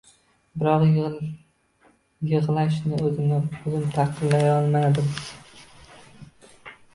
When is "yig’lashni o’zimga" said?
2.29-3.37